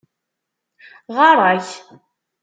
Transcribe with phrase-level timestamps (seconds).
[1.15, 1.67] Ɣarak